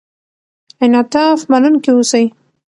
[0.83, 2.25] انعطاف منونکي اوسئ.